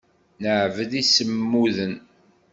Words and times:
Neɛbed 0.41 0.91
imsemmuden. 1.01 1.93